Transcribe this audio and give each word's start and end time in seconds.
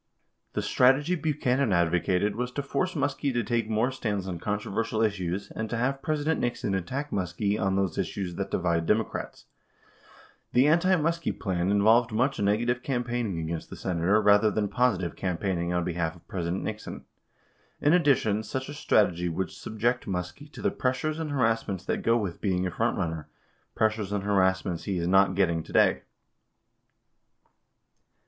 93 0.53 0.53
The 0.59 0.67
strategy 0.67 1.15
Buchanan 1.15 1.71
advocated 1.71 2.35
was 2.35 2.51
to 2.53 2.63
force 2.63 2.95
Muskie 2.95 3.31
to 3.33 3.43
take 3.43 3.69
more 3.69 3.91
stands 3.91 4.27
on 4.27 4.39
controversial 4.39 4.99
issues 5.03 5.51
and 5.51 5.69
to 5.69 5.77
have 5.77 6.01
President 6.01 6.39
Nixon 6.39 6.73
attack 6.73 7.11
Muskie 7.11 7.59
"on 7.61 7.75
those 7.75 7.99
issues 7.99 8.33
that 8.33 8.49
divide 8.49 8.87
Democrats." 8.87 9.45
94 10.53 10.53
The 10.53 10.67
anti 10.67 10.95
Muskie 10.95 11.39
plan 11.39 11.69
involved 11.69 12.11
much 12.11 12.39
"negative 12.39 12.81
campaigning" 12.81 13.37
against 13.41 13.69
the 13.69 13.75
Senator 13.75 14.19
rather 14.19 14.49
than 14.49 14.69
positive 14.69 15.15
campaigning 15.15 15.71
on 15.71 15.83
behalf 15.83 16.15
of 16.15 16.27
President 16.27 16.63
Nixon. 16.63 17.05
In 17.79 17.93
addition, 17.93 18.41
such 18.41 18.69
a 18.69 18.73
strategy 18.73 19.29
would 19.29 19.51
subject 19.51 20.07
Muskie 20.07 20.51
to 20.53 20.63
the 20.63 20.71
"pressures 20.71 21.19
and 21.19 21.29
harassments 21.29 21.85
that 21.85 22.01
go 22.01 22.17
with 22.17 22.41
being 22.41 22.65
a 22.65 22.71
front 22.71 22.97
runner, 22.97 23.29
pressures 23.75 24.11
and 24.11 24.23
har 24.23 24.41
assments 24.41 24.85
he 24.85 24.97
is 24.97 25.07
not 25.07 25.35
getting 25.35 25.61
today." 25.61 26.01